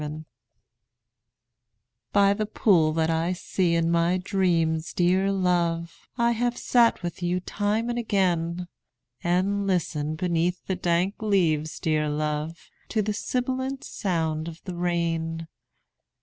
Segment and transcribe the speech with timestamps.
[0.01, 0.25] THE POOL
[2.11, 7.21] By the pool that I see in my dreams, dear love, I have sat with
[7.21, 8.67] you time and again;
[9.23, 15.47] And listened beneath the dank leaves, dear love, To the sibilant sound of the rain.